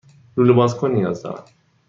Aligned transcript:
لوله 0.37 0.53
بازکن 0.53 0.91
نیاز 0.91 1.21
دارم. 1.23 1.43